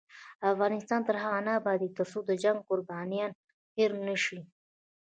افغانستان 0.53 1.01
تر 1.07 1.15
هغو 1.23 1.41
نه 1.47 1.51
ابادیږي، 1.59 1.95
ترڅو 1.97 2.19
د 2.25 2.31
جنګ 2.43 2.57
قربانیان 2.69 3.31
هیر 3.77 3.91
نشي. 4.07 4.39